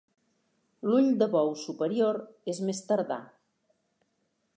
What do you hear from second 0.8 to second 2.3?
L'ull de bou superior